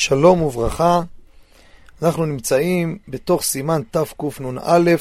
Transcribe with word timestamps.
שלום 0.00 0.42
וברכה. 0.42 1.00
אנחנו 2.02 2.26
נמצאים 2.26 2.98
בתוך 3.08 3.42
סימן 3.42 3.82
תקנ"א, 3.90 4.94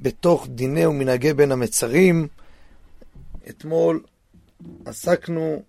בתוך 0.00 0.46
דיני 0.48 0.86
ומנהגי 0.86 1.32
בין 1.32 1.52
המצרים. 1.52 2.28
אתמול 3.48 4.02
עסקנו 4.84 5.62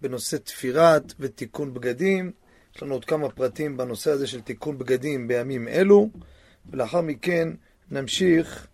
בנושא 0.00 0.36
תפירת 0.36 1.12
ותיקון 1.20 1.74
בגדים. 1.74 2.32
יש 2.76 2.82
לנו 2.82 2.94
עוד 2.94 3.04
כמה 3.04 3.28
פרטים 3.28 3.76
בנושא 3.76 4.10
הזה 4.10 4.26
של 4.26 4.40
תיקון 4.40 4.78
בגדים 4.78 5.28
בימים 5.28 5.68
אלו, 5.68 6.08
ולאחר 6.70 7.00
מכן 7.00 7.48
נמשיך 7.90 8.66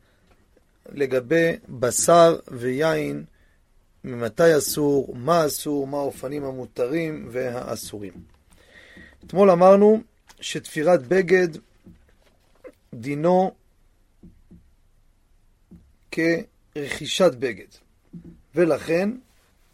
לגבי 0.92 1.52
בשר 1.68 2.38
ויין, 2.48 3.24
ממתי 4.04 4.58
אסור, 4.58 5.14
מה 5.16 5.46
אסור, 5.46 5.86
מה 5.86 5.98
האופנים 5.98 6.44
המותרים 6.44 7.28
והאסורים. 7.30 8.37
אתמול 9.26 9.50
אמרנו 9.50 10.02
שתפירת 10.40 11.06
בגד 11.06 11.48
דינו 12.94 13.54
כרכישת 16.10 17.34
בגד, 17.38 17.66
ולכן 18.54 19.10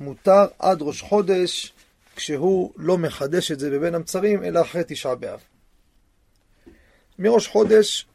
מותר 0.01 0.47
עד 0.59 0.83
ראש 0.83 1.03
חודש 1.03 1.73
כשהוא 2.17 2.73
לא 2.77 2.99
מחדש 2.99 3.53
את 3.53 3.61
זה 3.61 3.71
בבין 3.71 3.95
המצרים, 3.95 4.45
אלא 4.45 4.61
אחרי 4.61 4.83
תשעה 4.87 5.15
באב. 5.15 5.41
מראש 7.19 7.49
חודש, 7.49 8.07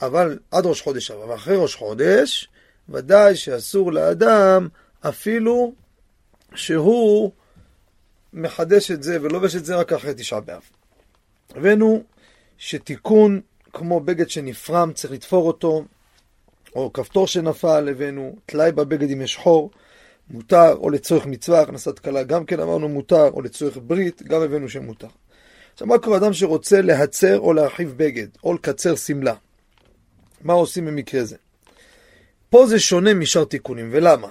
אבל 0.00 0.38
עד 0.50 0.66
ראש 0.66 0.80
חודש 0.80 1.10
אבל 1.10 1.34
אחרי 1.34 1.56
ראש 1.56 1.74
חודש, 1.74 2.48
ודאי 2.88 3.36
שאסור 3.36 3.92
לאדם 3.92 4.68
אפילו 5.00 5.74
שהוא 6.54 7.32
מחדש 8.32 8.90
את 8.90 9.02
זה 9.02 9.18
ולובש 9.22 9.56
את 9.56 9.64
זה 9.64 9.76
רק 9.76 9.92
אחרי 9.92 10.14
תשעה 10.16 10.40
באב. 10.40 10.62
הבאנו 11.54 12.02
שתיקון 12.58 13.40
כמו 13.72 14.00
בגד 14.00 14.30
שנפרם, 14.30 14.92
צריך 14.92 15.12
לתפור 15.12 15.46
אותו, 15.46 15.84
או 16.74 16.92
כפתור 16.92 17.26
שנפל, 17.26 17.88
הבאנו 17.88 18.36
טלאי 18.46 18.72
בבגד 18.72 19.10
אם 19.10 19.22
יש 19.22 19.36
חור, 19.36 19.70
מותר, 20.30 20.74
או 20.74 20.90
לצורך 20.90 21.26
מצווה, 21.26 21.60
הכנסת 21.60 21.98
כלה 21.98 22.22
גם 22.22 22.44
כן 22.44 22.60
אמרנו 22.60 22.88
מותר, 22.88 23.30
או 23.30 23.42
לצורך 23.42 23.78
ברית, 23.86 24.22
גם 24.22 24.42
הבאנו 24.42 24.68
שמותר. 24.68 25.08
עכשיו, 25.72 25.88
מה 25.88 25.98
קורה 25.98 26.16
אדם 26.16 26.32
שרוצה 26.32 26.82
להצר 26.82 27.38
או 27.38 27.52
להרחיב 27.52 27.94
בגד, 27.96 28.26
או 28.44 28.54
לקצר 28.54 28.96
שמלה? 28.96 29.34
מה 30.40 30.52
עושים 30.52 30.86
במקרה 30.86 31.24
זה? 31.24 31.36
פה 32.50 32.66
זה 32.66 32.80
שונה 32.80 33.14
משאר 33.14 33.44
תיקונים, 33.44 33.88
ולמה? 33.92 34.28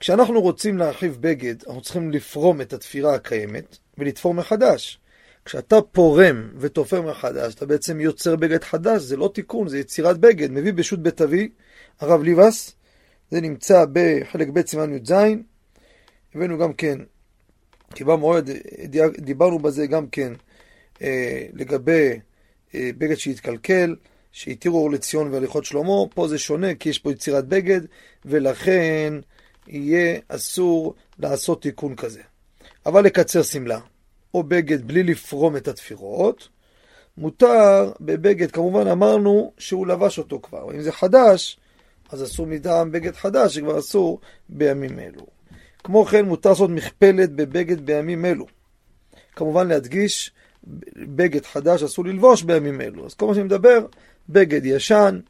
כשאנחנו 0.00 0.40
רוצים 0.40 0.78
להרחיב 0.78 1.16
בגד, 1.20 1.54
אנחנו 1.66 1.80
צריכים 1.80 2.10
לפרום 2.10 2.60
את 2.60 2.72
התפירה 2.72 3.14
הקיימת 3.14 3.76
ולתפור 3.98 4.34
מחדש. 4.34 4.98
כשאתה 5.44 5.82
פורם 5.82 6.50
ותופר 6.56 7.02
מחדש, 7.02 7.54
אתה 7.54 7.66
בעצם 7.66 8.00
יוצר 8.00 8.36
בגד 8.36 8.64
חדש, 8.64 9.02
זה 9.02 9.16
לא 9.16 9.30
תיקון, 9.34 9.68
זה 9.68 9.78
יצירת 9.78 10.18
בגד. 10.18 10.50
מביא 10.50 10.72
בשו"ת 10.72 10.98
בית 10.98 11.20
אבי, 11.20 11.48
הרב 12.00 12.22
ליבס, 12.22 12.74
זה 13.30 13.40
נמצא 13.40 13.84
בחלק 13.92 14.48
ב' 14.48 14.66
סימן 14.66 14.94
י"ז. 14.94 15.12
הבאנו 16.34 16.58
גם 16.58 16.72
כן, 16.72 16.98
במועד 18.00 18.50
דיברנו 19.18 19.58
בזה 19.58 19.86
גם 19.86 20.06
כן 20.06 20.32
אה, 21.02 21.46
לגבי 21.52 22.10
אה, 22.74 22.90
בגד 22.98 23.14
שהתקלקל, 23.14 23.96
שהתירו 24.32 24.78
אור 24.78 24.90
לציון 24.90 25.32
והליכות 25.32 25.64
שלמה. 25.64 26.06
פה 26.14 26.28
זה 26.28 26.38
שונה, 26.38 26.74
כי 26.74 26.88
יש 26.88 26.98
פה 26.98 27.12
יצירת 27.12 27.48
בגד, 27.48 27.80
ולכן 28.24 29.14
יהיה 29.70 30.18
אסור 30.28 30.94
לעשות 31.18 31.62
תיקון 31.62 31.96
כזה. 31.96 32.20
אבל 32.86 33.04
לקצר 33.04 33.42
שמלה, 33.42 33.80
או 34.34 34.42
בגד 34.42 34.86
בלי 34.86 35.02
לפרום 35.02 35.56
את 35.56 35.68
התפירות, 35.68 36.48
מותר 37.16 37.92
בבגד, 38.00 38.50
כמובן 38.50 38.86
אמרנו 38.86 39.52
שהוא 39.58 39.86
לבש 39.86 40.18
אותו 40.18 40.40
כבר. 40.42 40.74
אם 40.74 40.80
זה 40.80 40.92
חדש, 40.92 41.58
אז 42.10 42.22
אסור 42.24 42.46
מטעם 42.46 42.92
בגד 42.92 43.14
חדש, 43.14 43.54
שכבר 43.54 43.78
אסור 43.78 44.20
בימים 44.48 44.98
אלו. 44.98 45.26
כמו 45.84 46.04
כן, 46.04 46.24
מותר 46.24 46.48
לעשות 46.48 46.70
מכפלת 46.70 47.32
בבגד 47.32 47.86
בימים 47.86 48.24
אלו. 48.24 48.46
כמובן 49.36 49.68
להדגיש, 49.68 50.32
בגד 50.96 51.46
חדש 51.46 51.82
אסור 51.82 52.04
ללבוש 52.04 52.42
בימים 52.42 52.80
אלו. 52.80 53.06
אז 53.06 53.14
כל 53.14 53.26
מה 53.26 53.34
שאני 53.34 53.44
מדבר, 53.44 53.86
בגד 54.28 54.64
ישן, 54.64 55.20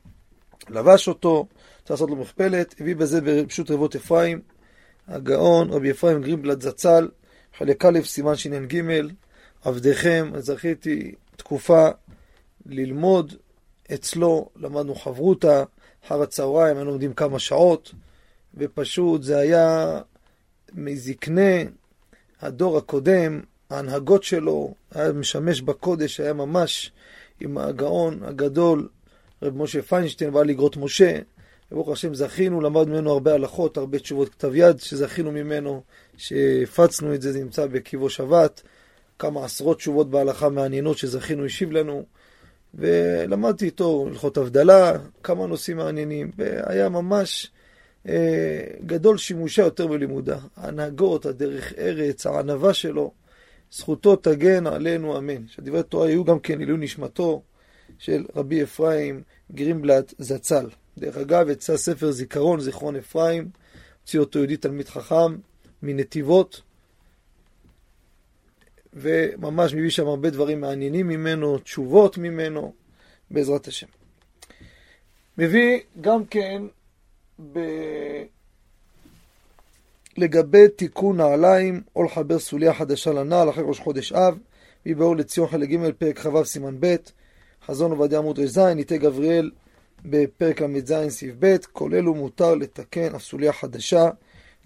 לבש 0.69 1.09
אותו, 1.09 1.47
צריך 1.91 2.01
לעשות 2.01 2.11
לו 2.11 2.23
מכפלת, 2.23 2.75
הביא 2.81 2.97
בזה 2.97 3.21
ברשות 3.21 3.71
רבות 3.71 3.97
אפרים, 3.97 4.41
הגאון 5.09 5.71
רבי 5.71 5.91
אפרים 5.91 6.23
גריבלד 6.23 6.62
זצ"ל, 6.62 7.09
חלק 7.59 7.84
א', 7.84 7.99
סימן 8.05 8.37
שנ"ג, 8.37 8.83
עבדיכם, 9.65 10.33
זכיתי 10.39 11.15
תקופה 11.37 11.89
ללמוד 12.67 13.34
אצלו, 13.95 14.49
למדנו 14.56 14.95
חברותה, 14.95 15.65
אחר 16.06 16.23
הצהריים, 16.23 16.77
היינו 16.77 16.91
לומדים 16.91 17.12
כמה 17.12 17.39
שעות, 17.39 17.95
ופשוט 18.55 19.22
זה 19.22 19.39
היה 19.39 20.01
מזקני 20.75 21.65
הדור 22.41 22.78
הקודם, 22.78 23.41
ההנהגות 23.71 24.22
שלו, 24.22 24.75
היה 24.95 25.12
משמש 25.12 25.61
בקודש, 25.61 26.21
היה 26.21 26.33
ממש 26.33 26.93
עם 27.41 27.59
הגאון 27.59 28.22
הגדול, 28.22 28.89
רב 29.43 29.57
משה 29.57 29.83
פיינשטיין, 29.83 30.33
בעל 30.33 30.47
לגרות 30.47 30.77
משה, 30.77 31.19
ברוך 31.71 31.89
השם 31.89 32.15
זכינו, 32.15 32.61
למדנו 32.61 32.93
ממנו 32.95 33.13
הרבה 33.13 33.35
הלכות, 33.35 33.77
הרבה 33.77 33.99
תשובות 33.99 34.29
כתב 34.29 34.55
יד 34.55 34.81
שזכינו 34.81 35.33
ממנו, 35.33 35.83
שהפצנו 36.17 37.15
את 37.15 37.23
זה, 37.23 37.33
זה 37.33 37.39
נמצא 37.39 37.67
בקיבו 37.67 38.11
שבת, 38.11 38.63
כמה 39.19 39.45
עשרות 39.45 39.77
תשובות 39.77 40.11
בהלכה 40.11 40.49
מעניינות 40.49 40.99
שזכינו, 40.99 41.45
השיב 41.45 41.73
לנו, 41.73 42.05
ולמדתי 42.75 43.65
איתו 43.65 44.07
הלכות 44.09 44.37
הבדלה, 44.37 44.93
כמה 45.23 45.47
נושאים 45.47 45.77
מעניינים, 45.77 46.31
והיה 46.37 46.89
ממש 46.89 47.51
אה, 48.09 48.61
גדול 48.87 49.19
שימושה 49.19 49.63
יותר 49.63 49.87
בלימודה. 49.87 50.39
ההנהגות, 50.57 51.27
הדרך 51.27 51.73
ארץ, 51.79 52.27
הענווה 52.27 52.75
שלו, 52.75 53.13
זכותו 53.73 54.17
תגן 54.17 54.67
עלינו, 54.67 55.19
אמן. 55.19 55.49
שדברי 55.49 55.83
תורה 55.83 56.07
היו 56.07 56.25
גם 56.25 56.39
כן 56.39 56.61
עילוי 56.61 56.79
נשמתו 56.79 57.43
של 57.99 58.25
רבי 58.37 58.63
אפרים 58.63 59.23
גרימבלט 59.53 60.15
זצ"ל. 60.19 60.67
דרך 61.00 61.16
אגב, 61.16 61.49
יצא 61.49 61.77
ספר 61.77 62.11
זיכרון, 62.11 62.61
זיכרון 62.61 62.97
אפרים, 62.97 63.49
הוציא 64.00 64.21
אותו 64.21 64.38
יהודי 64.38 64.56
תלמיד 64.56 64.88
חכם 64.88 65.37
מנתיבות, 65.83 66.62
וממש 68.94 69.75
מביא 69.75 69.91
שם 69.91 70.06
הרבה 70.06 70.31
דברים 70.31 70.60
מעניינים 70.60 71.09
ממנו, 71.09 71.59
תשובות 71.59 72.19
ממנו, 72.19 72.72
בעזרת 73.31 73.66
השם. 73.66 73.87
מביא 75.39 75.81
גם 76.00 76.25
כן 76.25 76.62
ב... 77.53 77.59
לגבי 80.16 80.69
תיקון 80.69 81.16
נעליים, 81.16 81.83
או 81.97 82.05
לחבר 82.05 82.39
סוליה 82.39 82.75
חדשה 82.75 83.12
לנעל 83.12 83.50
אחרי 83.50 83.65
ראש 83.66 83.81
חודש 83.81 84.12
אב, 84.12 84.39
מביא 84.87 84.97
באור 84.97 85.16
לציון 85.16 85.49
חלק 85.49 85.69
ג' 85.69 85.91
פרק 85.99 86.19
כ"ו 86.19 86.44
סימן 86.44 86.77
ב', 86.81 86.97
חזון 87.66 87.91
עובדיה 87.91 88.19
עמוד 88.19 88.39
רז, 88.39 88.59
ניתי 88.59 88.99
גבריאל 88.99 89.50
בפרק 90.05 90.62
ל"ז 90.62 90.94
סעיף 91.09 91.34
ב', 91.38 91.56
כל 91.72 91.94
אלו 91.94 92.15
מותר 92.15 92.55
לתקן 92.55 93.15
הסוליה 93.15 93.53
חדשה, 93.53 94.11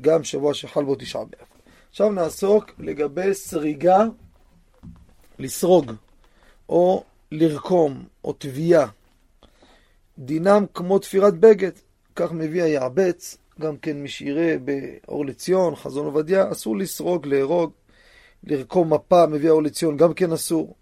גם 0.00 0.24
שבוע 0.24 0.54
שחל 0.54 0.84
בו 0.84 0.94
תשעה 0.94 1.24
באב. 1.24 1.48
עכשיו 1.90 2.10
נעסוק 2.10 2.70
לגבי 2.78 3.34
סריגה, 3.34 4.04
לסרוג, 5.38 5.92
או 6.68 7.04
לרקום, 7.32 8.04
או 8.24 8.32
תביעה. 8.32 8.86
דינם 10.18 10.64
כמו 10.74 10.98
תפירת 10.98 11.38
בגד, 11.38 11.70
כך 12.16 12.32
מביא 12.32 12.62
היעבץ, 12.62 13.36
גם 13.60 13.76
כן 13.76 13.96
מי 13.96 14.08
שיראה 14.08 14.56
באור 14.58 15.26
לציון, 15.26 15.76
חזון 15.76 16.06
עובדיה, 16.06 16.52
אסור 16.52 16.76
לסרוג, 16.76 17.26
לארוג, 17.26 17.70
לרקום 18.44 18.92
מפה, 18.92 19.26
מביא 19.26 19.48
האור 19.48 19.62
לציון, 19.62 19.96
גם 19.96 20.14
כן 20.14 20.32
אסור. 20.32 20.74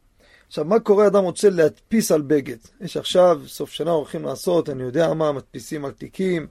עכשיו, 0.52 0.64
מה 0.64 0.80
קורה 0.80 1.06
אדם 1.06 1.24
רוצה 1.24 1.50
להדפיס 1.50 2.12
על 2.12 2.22
בגד? 2.22 2.56
יש 2.80 2.96
עכשיו, 2.96 3.40
סוף 3.46 3.70
שנה 3.70 3.90
הולכים 3.90 4.24
לעשות, 4.24 4.70
אני 4.70 4.82
יודע 4.82 5.14
מה, 5.14 5.32
מדפיסים 5.32 5.84
על 5.84 5.90
תיקים, 5.90 6.46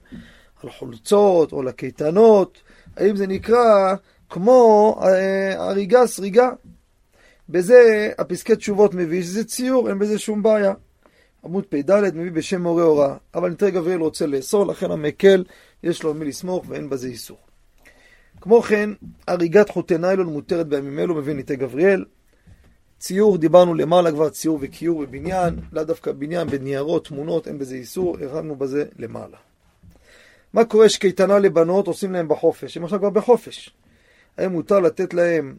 על 0.63 0.69
חולצות, 0.69 1.51
או 1.51 1.63
לקייטנות. 1.63 2.61
האם 2.97 3.15
זה 3.15 3.27
נקרא 3.27 3.95
כמו 4.29 4.99
אה, 5.03 5.67
הריגה, 5.67 6.07
סריגה? 6.07 6.49
בזה 7.49 8.11
הפסקי 8.17 8.55
תשובות 8.55 8.93
מביא 8.93 9.23
שזה 9.23 9.43
ציור, 9.43 9.89
אין 9.89 9.99
בזה 9.99 10.19
שום 10.19 10.43
בעיה. 10.43 10.73
עמוד 11.45 11.65
פ"ד 11.69 12.15
מביא 12.15 12.31
בשם 12.31 12.61
מורה 12.61 12.83
הוראה, 12.83 13.15
אבל 13.35 13.49
ניתן 13.49 13.69
גבריאל 13.69 13.99
רוצה 13.99 14.25
לאסור, 14.25 14.67
לכן 14.67 14.91
המקל 14.91 15.43
יש 15.83 16.03
לו 16.03 16.13
מי 16.13 16.25
לסמוך 16.25 16.65
ואין 16.67 16.89
בזה 16.89 17.07
איסור. 17.07 17.37
כמו 18.41 18.61
כן, 18.61 18.89
הריגת 19.27 19.69
חוטי 19.69 19.97
ניילון 19.97 20.27
מותרת 20.27 20.67
בימים 20.67 20.99
אלו, 20.99 21.15
מביא 21.15 21.33
ניתן 21.33 21.55
גבריאל. 21.55 22.05
ציור, 23.01 23.37
דיברנו 23.37 23.73
למעלה 23.73 24.11
כבר, 24.11 24.29
ציור 24.29 24.57
וכיור 24.61 25.01
בבניין, 25.01 25.59
לאו 25.71 25.83
דווקא 25.83 26.11
בניין, 26.11 26.47
בניירות, 26.47 27.07
תמונות, 27.07 27.47
אין 27.47 27.57
בזה 27.57 27.75
איסור, 27.75 28.17
הרמנו 28.21 28.55
בזה 28.55 28.85
למעלה. 28.99 29.37
מה 30.53 30.65
קורה 30.65 30.89
שקייטנה 30.89 31.39
לבנות 31.39 31.87
עושים 31.87 32.13
להם 32.13 32.27
בחופש? 32.27 32.77
הם 32.77 32.83
עכשיו 32.83 32.99
כבר 32.99 33.09
בחופש. 33.09 33.69
האם 34.37 34.51
מותר 34.51 34.79
לתת 34.79 35.13
להם 35.13 35.55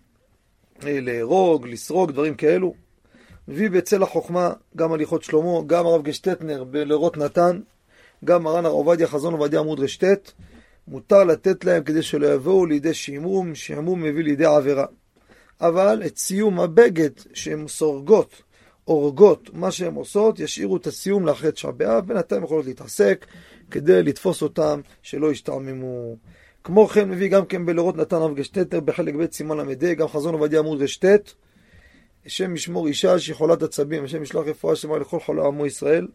אה, 0.86 1.00
להרוג, 1.00 1.66
לסרוג, 1.66 2.12
דברים 2.12 2.34
כאלו. 2.34 2.74
מביא 3.48 3.70
בצל 3.70 4.02
החוכמה 4.02 4.52
גם 4.76 4.92
הליכות 4.92 5.22
שלמה, 5.22 5.62
גם 5.66 5.86
הרב 5.86 6.02
גשטטנר 6.02 6.64
בלרות 6.64 7.16
נתן, 7.16 7.60
גם 8.24 8.42
מרן 8.42 8.66
הרב 8.66 8.74
עובדיה 8.74 9.06
חזון 9.06 9.34
עובדיה 9.34 9.60
עמוד 9.60 9.80
רשט, 9.80 10.30
מותר 10.88 11.24
לתת 11.24 11.64
להם 11.64 11.82
כדי 11.82 12.02
שלא 12.02 12.26
יבואו 12.26 12.66
לידי 12.66 12.94
שעמום, 12.94 13.54
שעמום 13.54 14.02
מביא 14.02 14.24
לידי 14.24 14.44
עבירה. 14.44 14.86
אבל 15.60 16.02
את 16.06 16.18
סיום 16.18 16.60
הבגד 16.60 17.10
שהן 17.34 17.68
סורגות, 17.68 18.42
הורגות, 18.84 19.50
מה 19.52 19.70
שהן 19.70 19.94
עושות, 19.94 20.40
ישאירו 20.40 20.76
את 20.76 20.86
הסיום 20.86 21.26
לאחרי 21.26 21.52
תשעה 21.52 21.72
באב, 21.72 22.06
בינתיים 22.06 22.44
יכולות 22.44 22.66
להתעסק 22.66 23.26
כדי 23.70 24.02
לתפוס 24.02 24.42
אותם 24.42 24.80
שלא 25.02 25.32
ישתעממו. 25.32 26.16
כמו 26.64 26.88
כן 26.88 27.10
מביא 27.10 27.28
גם 27.28 27.46
כן 27.46 27.66
בלרות 27.66 27.96
נתן 27.96 28.16
רב 28.16 28.34
גשטטר 28.34 28.80
בחלק 28.80 29.14
ב' 29.14 29.32
סימן 29.32 29.56
ל"ה, 29.56 29.94
גם 29.94 30.08
חזון 30.08 30.34
עובדיה 30.34 30.58
עמוד 30.58 30.82
רשט, 30.82 31.32
השם 32.26 32.54
ישמור 32.54 32.86
אישה 32.86 33.18
שהיא 33.18 33.34
חולת 33.34 33.62
עצבים, 33.62 34.04
השם 34.04 34.22
ישלח 34.22 34.46
רפואה 34.46 34.76
שלמה 34.76 34.98
לכל 34.98 35.20
חולי 35.20 35.46
עמו 35.46 35.66
ישראל. 35.66 36.06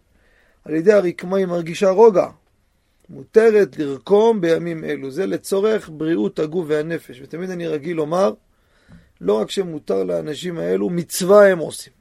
על 0.66 0.76
ידי 0.76 0.94
הרקמה 0.94 1.38
היא 1.38 1.46
מרגישה 1.46 1.90
רוגע. 1.90 2.28
מותרת 3.10 3.78
לרקום 3.78 4.42
בימים 4.42 4.84
אלו. 4.84 5.12
זה 5.12 5.26
לצורך 5.26 5.90
בריאות 5.94 6.40
הגוף 6.40 6.66
והנפש. 6.68 7.22
ותמיד 7.22 7.50
אני 7.50 7.68
רגיל 7.68 7.98
לומר, 7.98 8.34
לא 9.22 9.34
רק 9.34 9.52
שמותר 9.52 10.04
לאנשים 10.04 10.58
האלו, 10.58 10.90
מצווה 10.90 11.48
הם 11.52 11.60
עושים. 11.60 11.94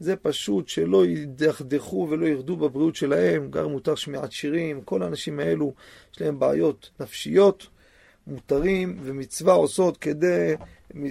זה 0.00 0.16
פשוט 0.16 0.68
שלא 0.68 1.06
ידכדכו 1.06 2.08
ולא 2.10 2.26
ירדו 2.26 2.56
בבריאות 2.56 2.96
שלהם, 2.96 3.50
גם 3.50 3.64
מותר 3.64 3.94
שמיעת 3.94 4.32
שירים, 4.32 4.80
כל 4.80 5.02
האנשים 5.02 5.40
האלו 5.40 5.74
יש 6.14 6.20
להם 6.20 6.38
בעיות 6.38 6.90
נפשיות, 7.00 7.66
מותרים 8.26 8.98
ומצווה 9.02 9.54
עושות 9.54 9.96
כדי, 9.96 10.54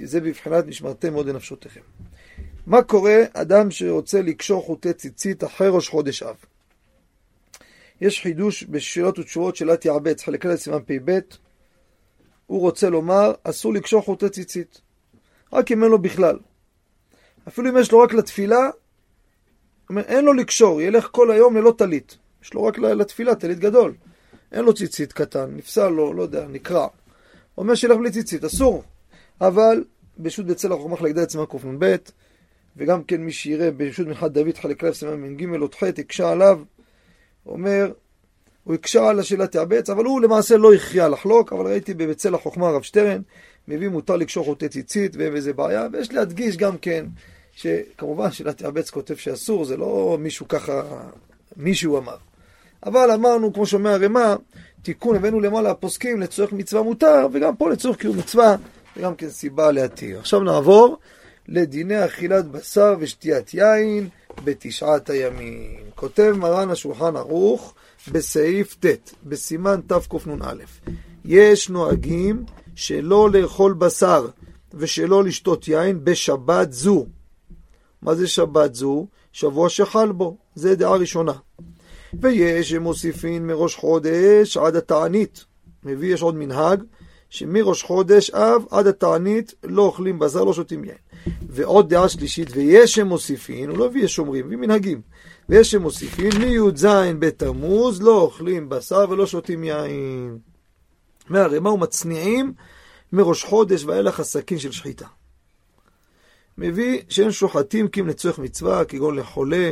זה 0.04 0.22
בבחינת 0.22 0.68
נשמרתם 0.68 1.14
מאוד 1.14 1.28
לנפשותיכם. 1.28 1.82
מה 2.66 2.82
קורה 2.82 3.18
אדם 3.34 3.72
שרוצה 3.72 4.22
לקשור 4.22 4.64
חוטי 4.64 4.94
ציצית 4.94 5.44
אחרי 5.44 5.68
ראש 5.70 5.90
חודש 5.90 6.24
אב? 6.24 6.36
יש 8.02 8.22
חידוש 8.22 8.64
בשאלות 8.64 9.20
ותשובות 9.20 9.56
של 9.56 9.74
אתי 9.74 9.90
עבץ, 9.90 10.24
חלק 10.24 10.46
א' 10.46 10.56
סימן 10.56 10.80
פ"ב. 10.86 11.20
הוא 12.48 12.62
רוצה 12.62 12.90
לומר, 12.90 13.32
אסור 13.44 13.74
לקשור 13.74 14.02
חוטי 14.02 14.30
ציצית. 14.30 14.82
רק 15.54 15.72
אם 15.72 15.84
אין 15.84 15.92
לו 15.92 16.00
בכלל. 16.00 16.40
אפילו 17.48 17.70
אם 17.70 17.78
יש 17.78 17.92
לו 17.92 18.00
רק 18.00 18.14
לתפילה, 18.14 18.70
אין 19.98 20.26
לו 20.26 20.34
לקשור, 20.34 20.82
ילך 20.82 21.08
כל 21.12 21.32
היום 21.32 21.58
ללא 21.58 21.74
טלית. 21.78 22.18
יש 22.44 22.54
לו 22.54 22.64
רק 22.64 22.78
לתפילה, 22.80 23.36
טלית 23.36 23.60
גדול. 23.60 23.94
אין 24.52 24.66
לו 24.66 24.74
ציצית 24.74 25.14
קטן, 25.14 25.56
נפסל 25.56 25.88
לו, 25.88 26.14
לא 26.14 26.24
יודע, 26.24 26.48
נקרע. 26.48 26.88
אומר 27.58 27.76
שילך 27.76 27.98
בלי 27.98 28.12
ציצית, 28.12 28.44
אסור. 28.44 28.84
אבל 29.42 29.84
ברשות 30.18 30.46
בצלח 30.46 30.78
חוכמה 30.78 30.98
חלק 30.98 31.16
ד' 31.16 31.30
סימן 31.30 31.46
קנ"ב, 31.46 31.96
וגם 32.78 33.04
כן 33.04 33.22
מי 33.22 33.32
שיראה 33.32 33.72
ברשות 33.72 34.08
מנחת 34.08 34.32
דוד 34.32 34.58
חלק 34.58 34.84
א' 34.84 34.92
סימן 34.92 35.14
מ"ג 35.14 35.56
עוד 35.56 35.76
ח' 35.76 35.84
הקשה 35.84 36.32
עליו, 36.32 36.60
אומר, 37.46 37.92
הוא 38.64 38.74
הקשה 38.74 39.10
על 39.10 39.20
השאלה 39.20 39.48
תאבץ, 39.48 39.90
אבל 39.90 40.06
הוא 40.06 40.22
למעשה 40.22 40.58
לא 40.58 40.74
הכריע 40.74 41.10
לחלוק, 41.10 41.54
אבל 41.54 41.66
ראיתי 41.66 41.94
בבצל 41.94 42.36
החוכמה 42.36 42.68
הרב 42.68 42.82
שטרן, 42.82 43.22
מביא 43.72 43.90
מותר 43.90 44.16
לקשור 44.16 44.46
חוטי 44.46 44.70
ציצית 44.70 45.16
ואין 45.16 45.34
בזה 45.34 45.54
בעיה, 45.54 45.88
ויש 45.94 46.14
להדגיש 46.14 46.58
גם 46.58 46.78
כן, 46.78 47.06
שכמובן 47.56 48.32
שאלה 48.32 48.54
תאבץ 48.54 48.90
כותב 48.90 49.16
שאסור, 49.16 49.66
זה 49.66 49.78
לא 49.78 50.18
מישהו 50.20 50.48
ככה, 50.48 50.82
מישהו 51.58 51.98
אמר. 51.98 52.16
אבל 52.86 53.12
אמרנו, 53.12 53.54
כמו 53.54 53.66
שאומר 53.66 53.90
הרמ"א, 53.90 54.36
תיקון 54.82 55.16
הבאנו 55.16 55.40
למעלה 55.40 55.72
הפוסקים 55.72 56.22
לצורך 56.22 56.54
מצווה 56.54 56.84
מותר, 56.84 57.28
וגם 57.32 57.56
פה 57.56 57.70
לצורך 57.70 57.98
קיום 57.98 58.18
מצווה, 58.18 58.56
וגם 58.98 59.16
כן 59.16 59.30
סיבה 59.30 59.72
להתיר. 59.72 60.20
עכשיו 60.20 60.40
נעבור 60.40 60.98
לדיני 61.48 62.06
אכילת 62.06 62.46
בשר 62.48 62.96
ושתיית 63.00 63.54
יין 63.54 64.10
בתשעת 64.44 65.10
הימים. 65.10 65.84
כותב 65.96 66.34
מרן 66.38 66.70
השולחן 66.70 67.16
ערוך 67.16 67.74
בסעיף 68.12 68.76
ט', 68.86 69.14
בסימן 69.26 69.80
תקנ"א, 69.88 70.54
יש 71.26 71.70
נוהגים 71.70 72.44
שלא 72.76 73.30
לאכול 73.32 73.74
בשר 73.74 74.28
ושלא 74.74 75.24
לשתות 75.24 75.68
יין 75.68 76.04
בשבת 76.04 76.72
זו. 76.72 77.06
מה 78.02 78.16
זה 78.16 78.28
שבת 78.28 78.76
זו? 78.76 79.08
שבוע 79.32 79.70
שחל 79.70 80.12
בו, 80.12 80.38
זה 80.56 80.76
דעה 80.76 80.96
ראשונה. 80.96 81.34
ויש 82.22 82.70
שמוסיפין 82.70 83.48
מראש 83.48 83.76
חודש 83.76 84.58
עד 84.58 84.76
התענית. 84.76 85.46
מביא, 85.84 86.14
יש 86.14 86.22
עוד 86.22 86.36
מנהג, 86.36 86.84
שמראש 87.30 87.84
חודש 87.84 88.30
אב 88.30 88.66
עד 88.72 88.88
התענית 88.88 89.54
לא 89.64 89.82
אוכלים 89.82 90.20
בשר, 90.20 90.44
לא 90.44 90.54
שותים 90.54 90.84
יין. 90.84 90.96
ועוד 91.50 91.90
דעה 91.90 92.10
שלישית, 92.10 92.48
ויש 92.52 92.94
שמוסיפין, 92.94 93.70
הוא 93.70 93.78
לא 93.78 93.90
מביא 93.90 94.08
שומרים, 94.08 94.46
מביא 94.46 94.58
מנהגים. 94.58 95.02
ויש 95.50 95.72
שמוסיפין, 95.72 96.30
מי"ז 96.40 96.86
בתמוז 97.20 98.02
לא 98.02 98.22
אוכלים 98.22 98.70
בשר 98.70 99.06
ולא 99.10 99.26
שותים 99.26 99.64
יין. 99.64 100.51
מהרי 101.32 101.60
מה 101.60 101.70
הוא 101.70 101.80
מצניעים 101.80 102.54
מראש 103.14 103.44
חודש 103.44 103.84
ואילך 103.84 104.20
הסכין 104.20 104.60
של 104.60 104.72
שחיטה. 104.72 105.08
מביא 106.58 107.02
שאין 107.10 107.32
שוחטים 107.32 107.88
כי 107.88 108.02
אם 108.02 108.08
לצורך 108.08 108.40
מצווה, 108.40 108.86
כגון 108.86 109.16
לחולה, 109.16 109.72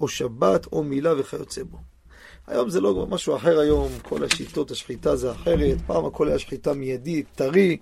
או 0.00 0.08
שבת, 0.08 0.66
או 0.72 0.84
מילה 0.84 1.20
וכיוצא 1.20 1.62
בו. 1.62 1.78
היום 2.46 2.70
זה 2.70 2.80
לא 2.80 3.06
משהו 3.06 3.36
אחר 3.36 3.58
היום, 3.58 3.88
כל 4.02 4.24
השיטות 4.24 4.70
השחיטה 4.70 5.16
זה 5.16 5.30
אחרת, 5.30 5.76
פעם 5.86 6.04
הכל 6.04 6.28
היה 6.28 6.38
שחיטה 6.38 6.74
מיידית, 6.74 7.26
טרי, 7.34 7.76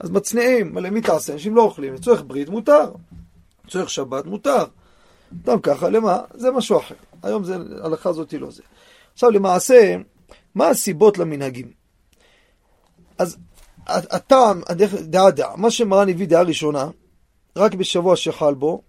אז 0.00 0.10
מצניעים, 0.10 0.74
מה 0.74 0.80
למי 0.80 1.00
תעשה? 1.00 1.32
אנשים 1.32 1.56
לא 1.56 1.62
אוכלים, 1.62 1.94
לצורך 1.94 2.22
ברית 2.26 2.48
מותר, 2.48 2.90
לצורך 3.66 3.90
שבת 3.90 4.26
מותר. 4.26 4.64
גם 5.44 5.60
ככה, 5.60 5.88
למה? 5.88 6.20
זה 6.34 6.50
משהו 6.50 6.78
אחר. 6.78 6.94
היום 7.22 7.44
זה, 7.44 7.56
ההלכה 7.82 8.08
הזאת 8.08 8.32
לא 8.32 8.50
זה. 8.50 8.62
עכשיו 9.12 9.30
למעשה, 9.30 9.96
מה 10.54 10.68
הסיבות 10.68 11.18
למנהגים? 11.18 11.85
אז 13.18 13.36
הטעם, 13.86 14.62
דעה 15.02 15.30
דעה, 15.30 15.56
מה 15.56 15.70
שמרן 15.70 16.08
הביא 16.08 16.26
דעה 16.26 16.42
ראשונה, 16.42 16.88
רק 17.56 17.74
בשבוע 17.74 18.16
שחל 18.16 18.54
בו, 18.54 18.82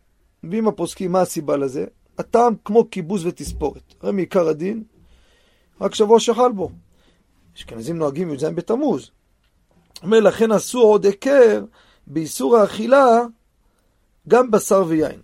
ואם 0.44 0.68
הפוסקים 0.68 1.12
מה 1.12 1.22
הסיבה 1.22 1.58
לזה, 1.58 1.86
הטעם 2.18 2.54
כמו 2.66 2.90
כיבוס 2.92 3.22
ותספורת. 3.26 3.94
הרי 4.02 4.12
מעיקר 4.12 4.48
הדין, 4.48 4.84
רק 5.82 5.96
שבוע 5.96 6.20
שחל 6.20 6.52
בו. 6.52 6.70
אשכנזים 7.56 7.98
נוהגים 7.98 8.34
י"ז 8.34 8.44
בתמוז. 8.44 9.12
אומר, 10.04 10.20
לכן 10.20 10.52
אסור 10.52 10.84
עוד 10.84 11.06
היכר 11.06 11.66
באיסור 12.08 12.58
האכילה 12.58 13.22
גם 14.28 14.52
בשר 14.52 14.84
ויין. 14.88 15.22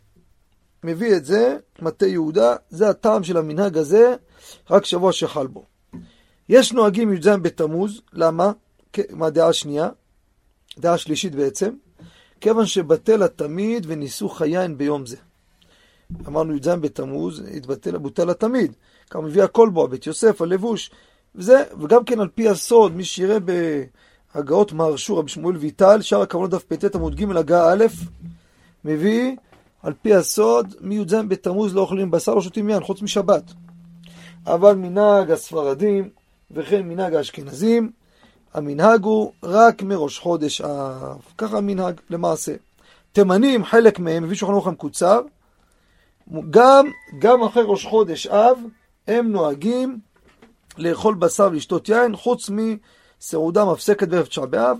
מביא 0.83 1.15
את 1.15 1.25
זה, 1.25 1.57
מטה 1.81 2.07
יהודה, 2.07 2.55
זה 2.69 2.89
הטעם 2.89 3.23
של 3.23 3.37
המנהג 3.37 3.77
הזה, 3.77 4.15
רק 4.69 4.85
שבוע 4.85 5.11
שחל 5.11 5.47
בו. 5.47 5.63
יש 6.49 6.73
נוהגים 6.73 7.13
י"ז 7.13 7.27
בתמוז, 7.27 8.01
למה? 8.13 8.51
מהדעה 9.09 9.47
השנייה, 9.47 9.89
דעה 10.79 10.97
שלישית 10.97 11.35
בעצם, 11.35 11.69
כיוון 12.41 12.65
שבטל 12.65 13.23
התמיד 13.23 13.85
וניסוך 13.87 14.41
היין 14.41 14.77
ביום 14.77 15.05
זה. 15.05 15.17
אמרנו 16.27 16.55
י"ז 16.55 16.67
בתמוז, 16.67 17.43
התבטל, 17.55 17.97
בוטל 17.97 18.29
התמיד. 18.29 18.73
כך 19.09 19.15
מביא 19.15 19.43
הכל 19.43 19.69
בו, 19.69 19.87
בית 19.87 20.07
יוסף, 20.07 20.41
הלבוש, 20.41 20.91
וזה, 21.35 21.63
וגם 21.81 22.05
כן 22.05 22.19
על 22.19 22.27
פי 22.27 22.49
הסוד, 22.49 22.95
מי 22.95 23.03
שיראה 23.03 23.37
בהגאות 24.35 24.73
מהרשו 24.73 25.17
רבי 25.17 25.29
שמואל 25.29 25.57
ויטל, 25.57 26.01
שער 26.01 26.21
הכוונות 26.21 26.51
דף 26.51 26.63
פט 26.63 26.95
עמוד 26.95 27.15
ג' 27.15 27.37
הגה 27.37 27.73
א', 27.73 27.85
מביא 28.85 29.35
על 29.83 29.93
פי 30.01 30.13
הסוד, 30.13 30.75
מי"ז 30.81 31.13
בתמוז 31.27 31.75
לא 31.75 31.81
אוכלים 31.81 32.11
בשר, 32.11 32.35
לא 32.35 32.41
שותים 32.41 32.69
יין, 32.69 32.83
חוץ 32.83 33.01
משבת. 33.01 33.43
אבל 34.45 34.75
מנהג 34.75 35.31
הספרדים 35.31 36.09
וכן 36.51 36.81
מנהג 36.87 37.15
האשכנזים, 37.15 37.91
המנהג 38.53 39.03
הוא 39.03 39.31
רק 39.43 39.83
מראש 39.83 40.19
חודש 40.19 40.61
אב. 40.61 41.21
ככה 41.37 41.57
המנהג 41.57 41.99
למעשה. 42.09 42.53
תימנים, 43.11 43.65
חלק 43.65 43.99
מהם, 43.99 44.23
מביא 44.23 44.35
שולחן 44.35 44.53
ערוך 44.53 44.67
המקוצר, 44.67 45.21
גם, 46.49 46.87
גם 47.19 47.43
אחרי 47.43 47.63
ראש 47.65 47.85
חודש 47.85 48.27
אב, 48.27 48.59
הם 49.07 49.31
נוהגים 49.31 49.99
לאכול 50.77 51.15
בשר 51.15 51.49
ולשתות 51.51 51.89
יין, 51.89 52.15
חוץ 52.15 52.49
מסעודה 52.49 53.65
מפסקת 53.65 54.07
בערב 54.07 54.25
תשעה 54.25 54.45
באב, 54.45 54.77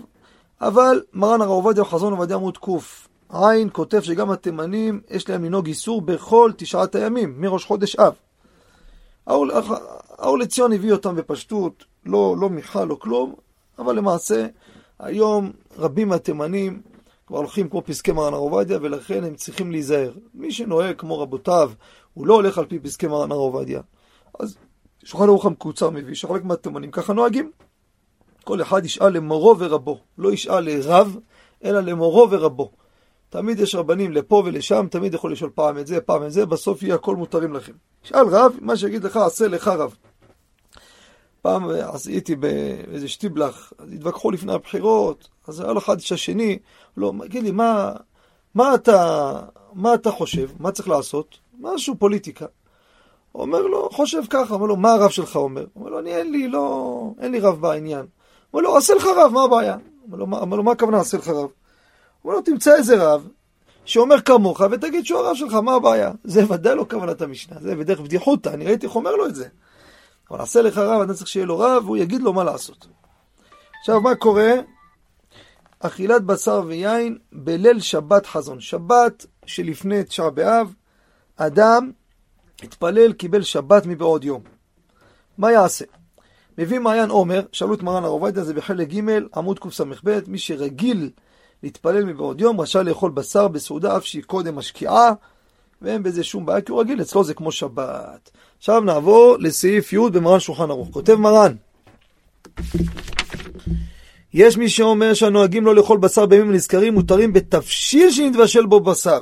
אבל 0.60 1.02
מרן 1.12 1.40
הרב 1.40 1.50
עובדיה 1.50 1.84
חזון 1.84 2.12
עובדיה 2.12 2.36
עמוד 2.36 2.58
ק' 2.58 2.68
עין 3.32 3.68
כותב 3.72 4.00
שגם 4.00 4.30
התימנים 4.30 5.00
יש 5.10 5.28
להם 5.28 5.44
לנהוג 5.44 5.66
איסור 5.66 6.02
בכל 6.02 6.52
תשעת 6.56 6.94
הימים, 6.94 7.40
מראש 7.40 7.64
חודש 7.64 7.96
אב. 7.96 8.12
האור 9.26 10.38
לציון 10.38 10.72
הביא 10.72 10.92
אותם 10.92 11.16
בפשטות, 11.16 11.84
לא, 12.06 12.36
לא 12.40 12.50
מיכל, 12.50 12.84
לא 12.84 12.94
כלום, 12.94 13.34
אבל 13.78 13.96
למעשה 13.96 14.46
היום 14.98 15.52
רבים 15.76 16.08
מהתימנים 16.08 16.82
כבר 17.26 17.38
הולכים 17.38 17.68
כמו 17.68 17.82
פסקי 17.84 18.12
מרן 18.12 18.34
הרב 18.34 18.42
עובדיה, 18.42 18.78
ולכן 18.82 19.24
הם 19.24 19.34
צריכים 19.34 19.70
להיזהר. 19.70 20.12
מי 20.34 20.52
שנוהג 20.52 20.96
כמו 20.96 21.18
רבותיו, 21.18 21.72
הוא 22.14 22.26
לא 22.26 22.34
הולך 22.34 22.58
על 22.58 22.66
פי 22.66 22.78
פסקי 22.78 23.06
מרן 23.06 23.32
הרב 23.32 23.40
עובדיה. 23.40 23.80
אז 24.40 24.56
שולחן 25.04 25.28
ערוך 25.28 25.46
המקוצר 25.46 25.90
מביא 25.90 26.14
שחלק 26.14 26.44
מהתימנים 26.44 26.90
ככה 26.90 27.12
נוהגים. 27.12 27.50
כל 28.44 28.62
אחד 28.62 28.84
ישאל 28.84 29.08
למורו 29.08 29.58
ורבו, 29.58 29.98
לא 30.18 30.32
ישאל 30.32 30.60
לרב, 30.60 31.16
אלא 31.64 31.80
למורו 31.80 32.30
ורבו. 32.30 32.70
תמיד 33.30 33.60
יש 33.60 33.74
רבנים 33.74 34.12
לפה 34.12 34.42
ולשם, 34.46 34.86
תמיד 34.90 35.14
יכול 35.14 35.32
לשאול 35.32 35.50
פעם 35.54 35.78
את 35.78 35.86
זה, 35.86 36.00
פעם 36.00 36.24
את 36.24 36.32
זה, 36.32 36.46
בסוף 36.46 36.82
יהיה 36.82 36.94
הכל 36.94 37.16
מותרים 37.16 37.52
לכם. 37.52 37.72
שאל 38.02 38.26
רב, 38.30 38.56
מה 38.60 38.76
שיגיד 38.76 39.04
לך, 39.04 39.16
עשה 39.16 39.48
לך 39.48 39.68
רב. 39.68 39.96
פעם 41.44 41.68
הייתי 42.06 42.36
באיזה 42.36 43.08
שטיבלח, 43.08 43.72
אז 43.78 43.92
התווכחו 43.92 44.30
לפני 44.30 44.52
הבחירות, 44.52 45.28
אז 45.48 45.60
היה 45.60 45.72
לו 45.72 45.78
אחד 45.78 46.00
שהשני, 46.00 46.58
לא, 46.96 47.12
תגיד 47.20 47.42
לי, 47.42 47.50
מה, 47.50 47.92
מה 48.54 48.74
אתה, 48.74 49.40
מה 49.72 49.94
אתה 49.94 50.10
חושב? 50.10 50.50
מה 50.58 50.72
צריך 50.72 50.88
לעשות? 50.88 51.38
משהו 51.60 51.94
פוליטיקה. 51.98 52.46
אומר 53.34 53.62
לו, 53.62 53.88
חושב 53.92 54.22
ככה, 54.30 54.54
אומר 54.54 54.66
לו, 54.66 54.76
מה 54.76 54.92
הרב 54.92 55.10
שלך 55.10 55.36
אומר? 55.36 55.64
אומר 55.76 55.90
לו, 55.90 55.98
אני 55.98 56.14
אין 56.16 56.32
לי, 56.32 56.48
לא, 56.48 57.10
אין 57.20 57.32
לי 57.32 57.40
רב 57.40 57.60
בעניין. 57.60 58.06
אומר 58.52 58.64
לו, 58.64 58.76
עשה 58.76 58.94
לך 58.94 59.06
רב, 59.16 59.32
מה 59.32 59.42
הבעיה? 59.42 59.76
אומר 60.06 60.18
לו, 60.18 60.26
מה, 60.26 60.38
אומר 60.38 60.56
לו, 60.56 60.62
מה 60.62 60.72
הכוונה 60.72 61.00
עשה 61.00 61.18
לך 61.18 61.28
רב? 61.28 61.50
אומר 62.24 62.34
לו, 62.34 62.42
תמצא 62.42 62.74
איזה 62.76 62.96
רב 62.96 63.28
שאומר 63.84 64.20
כמוך 64.20 64.60
ותגיד 64.70 65.06
שהוא 65.06 65.20
הרב 65.20 65.36
שלך, 65.36 65.54
מה 65.54 65.74
הבעיה? 65.74 66.12
זה 66.24 66.52
ודאי 66.52 66.76
לא 66.76 66.86
כוונת 66.90 67.22
המשנה, 67.22 67.56
זה 67.60 67.76
בדרך 67.76 68.00
בדיחותא, 68.00 68.48
אני 68.48 68.64
ראיתי 68.64 68.86
איך 68.86 68.96
אומר 68.96 69.16
לו 69.16 69.26
את 69.26 69.34
זה. 69.34 69.48
אבל 70.30 70.40
עשה 70.40 70.62
לך 70.62 70.78
רב, 70.78 71.00
אתה 71.00 71.14
צריך 71.14 71.28
שיהיה 71.28 71.46
לו 71.46 71.58
רב, 71.58 71.82
והוא 71.84 71.96
יגיד 71.96 72.22
לו 72.22 72.32
מה 72.32 72.44
לעשות. 72.44 72.86
עכשיו, 73.80 74.00
מה 74.00 74.14
קורה? 74.14 74.52
אכילת 75.80 76.24
בשר 76.24 76.62
ויין 76.66 77.18
בליל 77.32 77.80
שבת 77.80 78.26
חזון. 78.26 78.60
שבת 78.60 79.26
שלפני 79.46 80.04
תשעה 80.04 80.30
באב, 80.30 80.74
אדם 81.36 81.90
התפלל, 82.62 83.12
קיבל 83.12 83.42
שבת 83.42 83.86
מבעוד 83.86 84.24
יום. 84.24 84.42
מה 85.38 85.52
יעשה? 85.52 85.84
מביא 86.58 86.78
מעיין 86.78 87.10
עומר, 87.10 87.42
שאלו 87.52 87.74
את 87.74 87.82
מרן 87.82 88.04
הרב 88.04 88.12
עובדיה, 88.12 88.44
זה 88.44 88.54
בחלק 88.54 88.88
ג' 88.88 89.00
עמוד 89.36 89.58
קס"ב, 89.58 90.20
מי 90.26 90.38
שרגיל 90.38 91.10
להתפלל 91.62 92.04
מבעוד 92.04 92.40
יום, 92.40 92.60
רשאי 92.60 92.84
לאכול 92.84 93.10
בשר 93.10 93.48
בסעודה 93.48 93.96
אף 93.96 94.04
שהיא 94.04 94.22
קודם 94.22 94.56
משקיעה, 94.56 95.12
ואין 95.84 96.02
בזה 96.02 96.24
שום 96.24 96.46
בעיה, 96.46 96.60
כי 96.60 96.72
הוא 96.72 96.80
רגיל, 96.80 97.02
אצלו 97.02 97.24
זה 97.24 97.34
כמו 97.34 97.52
שבת. 97.52 98.30
עכשיו 98.58 98.80
נעבור 98.80 99.36
לסעיף 99.40 99.92
י' 99.92 99.98
במרן 100.12 100.40
שולחן 100.40 100.70
ערוך. 100.70 100.88
כותב 100.92 101.14
מרן, 101.14 101.54
יש 104.34 104.56
מי 104.56 104.68
שאומר 104.68 105.14
שהנוהגים 105.14 105.66
לא 105.66 105.74
לאכול 105.74 105.98
בשר 105.98 106.26
בימים 106.26 106.50
הנזכרים 106.50 106.94
מותרים 106.94 107.32
בתבשיל 107.32 108.10
שנתבשל 108.10 108.66
בו 108.66 108.80
בשר. 108.80 109.20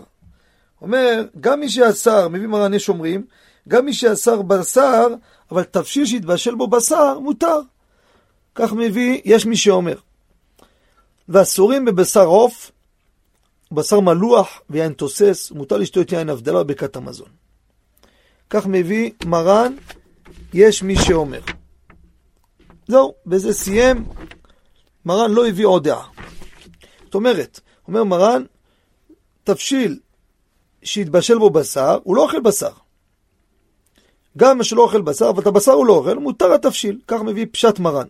אומר, 0.82 1.24
גם 1.40 1.60
מי 1.60 1.68
שאסר, 1.68 2.28
מביא 2.28 2.46
מרן 2.46 2.74
יש 2.74 2.88
אומרים, 2.88 3.24
גם 3.68 3.84
מי 3.84 3.94
שאסר 3.94 4.42
בשר, 4.42 5.06
אבל 5.50 5.62
תבשיל 5.62 6.06
שהתבשל 6.06 6.54
בו 6.54 6.66
בשר, 6.66 7.18
מותר. 7.18 7.60
כך 8.54 8.72
מביא, 8.72 9.20
יש 9.24 9.46
מי 9.46 9.56
שאומר. 9.56 9.96
ואסורים 11.28 11.84
בבשר 11.84 12.24
עוף, 12.24 12.70
בשר 13.72 14.00
מלוח 14.00 14.60
ויין 14.70 14.92
תוסס, 14.92 15.52
מותר 15.54 15.76
לשתות 15.76 16.12
יין 16.12 16.28
הבדלה 16.28 16.62
בברכת 16.62 16.96
המזון. 16.96 17.28
כך 18.50 18.66
מביא 18.66 19.10
מרן, 19.24 19.74
יש 20.52 20.82
מי 20.82 20.96
שאומר. 20.96 21.40
זהו, 22.88 23.14
בזה 23.26 23.52
סיים, 23.52 24.04
מרן 25.04 25.30
לא 25.30 25.48
הביא 25.48 25.66
עוד 25.66 25.84
דעה. 25.84 26.06
זאת 27.04 27.14
אומרת, 27.14 27.60
אומר 27.88 28.04
מרן, 28.04 28.42
תבשיל 29.44 29.98
שהתבשל 30.82 31.38
בו 31.38 31.50
בשר, 31.50 31.98
הוא 32.02 32.16
לא 32.16 32.22
אוכל 32.22 32.40
בשר. 32.40 32.72
גם 34.36 34.58
מה 34.58 34.64
שלא 34.64 34.82
אוכל 34.82 35.00
בשר, 35.00 35.28
אבל 35.28 35.42
את 35.42 35.46
הבשר 35.46 35.72
הוא 35.72 35.86
לא 35.86 35.92
אוכל, 35.92 36.18
מותר 36.18 36.52
התבשיל. 36.52 37.00
כך 37.06 37.20
מביא 37.20 37.46
פשט 37.52 37.78
מרן. 37.78 38.06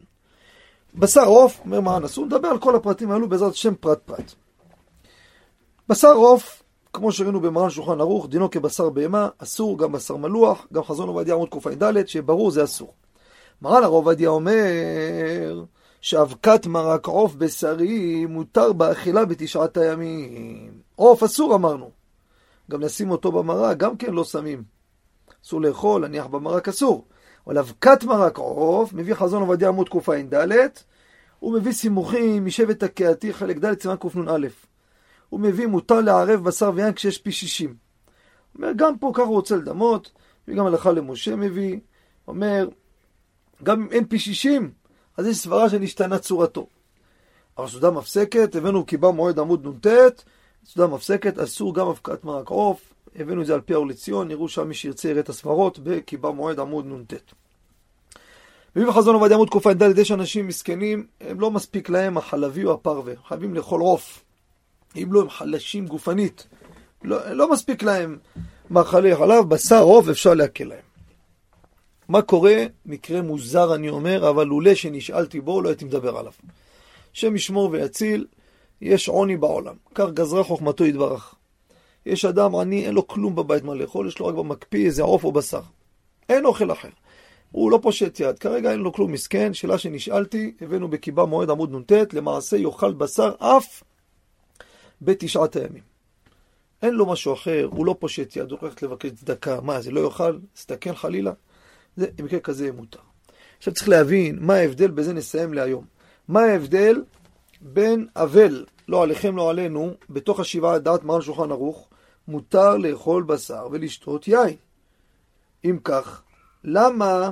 בשר 0.95 1.25
עוף, 1.25 1.61
אומר 1.65 1.81
מרן 1.81 2.05
אסור, 2.05 2.27
נדבר 2.27 2.49
על 2.49 2.59
כל 2.59 2.77
הפרטים 2.77 3.11
האלו 3.11 3.29
בעזרת 3.29 3.53
השם 3.53 3.75
פרט 3.75 3.99
פרט. 4.05 4.35
בשר 5.89 6.13
עוף, 6.13 6.63
כמו 6.93 7.13
שראינו 7.13 7.41
במרן 7.41 7.71
שולחן 7.71 8.01
ערוך, 8.01 8.29
דינו 8.29 8.51
כבשר 8.51 8.91
בהמה, 8.91 9.29
אסור, 9.39 9.79
גם 9.79 9.93
בשר 9.93 10.17
מלוח, 10.17 10.67
גם 10.73 10.83
חזון 10.83 11.09
עובדיה 11.09 11.35
עמוד 11.35 11.49
קע"ד, 11.49 12.09
שברור 12.09 12.51
זה 12.51 12.65
אסור. 12.65 12.95
מרן 13.63 13.83
הרב 13.85 13.93
עובדיה 13.93 14.29
אומר 14.29 15.65
שאבקת 16.01 16.67
מרק 16.67 17.07
עוף 17.07 17.35
בשרי 17.35 18.27
מותר 18.27 18.73
באכילה 18.73 19.25
בתשעת 19.25 19.77
הימים. 19.77 20.73
עוף 20.97 21.23
אסור 21.23 21.55
אמרנו. 21.55 21.91
גם 22.71 22.81
לשים 22.81 23.11
אותו 23.11 23.33
במרק, 23.33 23.77
גם 23.77 23.97
כן 23.97 24.13
לא 24.13 24.25
שמים. 24.25 24.63
אסור 25.45 25.61
לאכול, 25.61 26.03
להניח 26.03 26.27
במרק 26.27 26.69
אסור. 26.69 27.05
אבל 27.47 27.59
אבקת 27.59 28.05
מרק 28.05 28.39
עוף, 28.39 28.93
מביא 28.93 29.15
חזון 29.15 29.43
עובדיה 29.43 29.69
עמוד 29.69 29.89
קע"ד, 29.89 30.69
הוא 31.39 31.55
מביא 31.55 31.73
סימוכים 31.73 32.45
משבט 32.45 32.83
הקהתי 32.83 33.33
חלק 33.33 33.57
ד' 33.57 33.83
סימן 33.83 33.97
קנ"א. 33.97 34.47
הוא 35.33 35.41
מביא 35.41 35.67
מותר 35.67 36.01
לערב 36.01 36.45
בשר 36.45 36.71
ויין 36.75 36.93
כשיש 36.93 37.19
פי 37.19 37.33
שישים. 37.33 37.75
אומר, 38.57 38.73
גם 38.77 38.99
פה 38.99 39.11
ככה 39.15 39.23
הוא 39.23 39.35
רוצה 39.35 39.57
לדמות, 39.57 40.11
וגם 40.49 40.67
הלכה 40.67 40.93
למשה 40.93 41.37
מביא, 41.37 41.81
אומר, 42.29 42.69
גם 43.63 43.83
אם 43.83 43.89
אין 43.91 44.05
פי 44.05 44.19
שישים, 44.19 44.71
אז 45.17 45.27
יש 45.27 45.37
סברה 45.37 45.71
שנשתנה 45.71 46.19
צורתו. 46.19 46.67
אבל 47.59 47.69
סעודה 47.69 47.91
מפסקת, 47.91 48.57
הבאנו 48.57 48.85
קיבה 48.85 49.11
מועד 49.11 49.39
עמוד 49.39 49.67
נ"ט, 49.67 49.87
סעודה 50.65 50.95
מפסקת, 50.95 51.39
אסור 51.39 51.75
גם 51.75 51.87
אבקת 51.87 52.25
מרק 52.25 52.49
עוף, 52.49 52.95
הבאנו 53.17 53.43
את 53.43 53.47
זה 53.47 53.55
על 53.55 53.61
פי 53.61 53.75
האור 53.75 53.87
לציון, 53.87 54.29
נראו 54.29 54.49
שם 54.49 54.69
מי 54.69 54.75
שירצה 54.75 55.09
יראה 55.09 55.21
את 55.21 55.29
הסברות, 55.29 55.79
בקיבה 55.79 56.31
מועד 56.31 56.61
עמוד 56.61 56.87
נ"ט. 56.87 57.15
מביא 58.77 58.89
בחזון 58.89 59.15
עובדיה 59.15 59.37
עמוד 59.37 59.51
קע"ד, 59.51 59.99
יש 59.99 60.13
אנשים 60.13 60.47
מסכנים, 60.47 61.07
הם 61.21 61.41
לא 61.41 61.51
מספיק 61.51 61.89
להם 61.89 62.19
החלבי 62.19 62.65
או 62.65 62.73
הפרווה, 62.73 63.15
חייבים 63.29 63.55
לאכול 63.55 63.81
עוף. 63.81 64.25
אם 64.97 65.13
לא, 65.13 65.21
הם 65.21 65.31
חלשים 65.31 65.87
גופנית. 65.87 66.47
לא, 67.03 67.31
לא 67.31 67.51
מספיק 67.53 67.83
להם 67.83 68.19
מאכלי 68.71 69.17
חלב, 69.17 69.49
בשר 69.49 69.83
עוף 69.83 70.09
אפשר 70.09 70.35
להקל 70.35 70.65
להם. 70.65 70.93
מה 72.09 72.23
קורה? 72.23 72.65
מקרה 72.87 73.23
מוזר 73.23 73.75
אני 73.75 73.89
אומר, 73.89 74.31
אבל 74.31 74.45
לולא 74.45 74.75
שנשאלתי 74.75 75.41
בו, 75.41 75.63
לא 75.63 75.69
הייתי 75.69 75.85
מדבר 75.85 76.17
עליו. 76.17 76.33
השם 77.15 77.37
ישמור 77.37 77.71
ויציל, 77.71 78.27
יש 78.81 79.09
עוני 79.09 79.37
בעולם. 79.37 79.75
כך 79.95 80.11
גזרה 80.11 80.45
חוכמתו 80.45 80.85
יתברך. 80.85 81.35
יש 82.07 82.25
אדם 82.25 82.57
עני, 82.57 82.87
אין 82.87 82.95
לו 82.95 83.07
כלום 83.07 83.35
בבית 83.35 83.65
מה 83.65 83.75
לאכול, 83.75 84.09
יש 84.09 84.19
לו 84.19 84.27
רק 84.27 84.35
במקפיא 84.35 84.87
איזה 84.87 85.03
עוף 85.03 85.25
או 85.25 85.33
בשר. 85.33 85.61
אין 86.29 86.45
אוכל 86.45 86.73
אחר. 86.73 86.89
הוא 87.53 87.71
לא 87.71 87.79
פושט 87.83 88.21
יד, 88.21 88.39
כרגע 88.39 88.71
אין 88.71 88.81
לו 88.81 88.93
כלום 88.93 89.13
מסכן, 89.13 89.55
שאלה 89.55 89.79
שנשאלתי, 89.79 90.53
הבאנו 90.61 90.89
בקיבה 90.89 91.25
מועד 91.25 91.51
עמוד 91.51 91.75
נ"ט, 91.75 92.15
למעשה 92.15 92.57
יאכל 92.57 92.93
בשר 92.93 93.33
אף 93.39 93.83
בתשעת 95.03 95.57
הימים. 95.57 95.83
אין 96.83 96.95
לו 96.95 97.07
משהו 97.07 97.33
אחר, 97.35 97.69
הוא 97.71 97.87
לא 97.87 97.97
פושט 97.99 98.37
יד, 98.37 98.51
הוא 98.51 98.59
הולך 98.61 98.83
לבקש 98.83 99.11
צדקה, 99.11 99.61
מה 99.61 99.81
זה 99.81 99.91
לא 99.91 100.01
יאכל? 100.01 100.39
סתכן 100.57 100.95
חלילה? 100.95 101.33
זה, 101.97 102.07
במקרה 102.17 102.41
כזה 102.41 102.65
יהיה 102.65 102.73
מותר. 102.73 102.99
עכשיו 103.59 103.75
צריך 103.75 103.89
להבין 103.89 104.39
מה 104.41 104.55
ההבדל, 104.55 104.91
בזה 104.91 105.13
נסיים 105.13 105.55
להיום. 105.55 105.85
מה 106.29 106.41
ההבדל 106.41 107.03
בין 107.61 108.07
אבל, 108.17 108.65
לא 108.89 109.03
עליכם 109.03 109.37
לא 109.37 109.51
עלינו, 109.51 109.95
בתוך 110.11 110.41
השבעה 110.41 110.79
דעת 110.79 111.05
מרן 111.05 111.21
שולחן 111.21 111.51
ערוך, 111.51 111.89
מותר 112.29 112.77
לאכול 112.77 113.23
בשר 113.23 113.69
ולשתות 113.71 114.29
יין. 114.29 114.57
אם 115.65 115.79
כך, 115.85 116.23
למה 116.65 117.31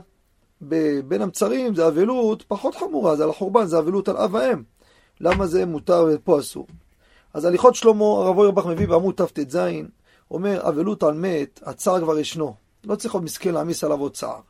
בין 1.09 1.23
המצרים 1.23 1.75
זה 1.75 1.89
אבלות 1.89 2.43
פחות 2.43 2.75
חמורה, 2.75 3.17
זה 3.17 3.25
על 3.25 3.31
החורבן, 3.31 3.67
זה 3.67 3.79
אבלות 3.79 4.09
על 4.09 4.17
אב 4.17 4.37
האם. 4.37 4.63
למה 5.21 5.47
זה 5.47 5.67
מותר 5.67 6.07
ופה 6.15 6.41
אסור? 6.41 6.67
אז 7.35 7.45
הליכות 7.45 7.75
שלמה, 7.75 8.05
הרב 8.05 8.39
אוירבך 8.39 8.67
מביא 8.67 8.89
בעמוד 8.89 9.15
תט"ז, 9.15 9.59
אומר 10.31 10.69
אבלות 10.69 11.03
על 11.03 11.15
מת, 11.15 11.61
הצער 11.67 12.01
כבר 12.01 12.19
ישנו. 12.19 12.55
לא 12.85 12.95
צריך 12.95 13.15
עוד 13.15 13.25
מסכן 13.25 13.55
להעמיס 13.55 13.85
עליו 13.85 14.01
עוד 14.01 14.15
צער. 14.15 14.41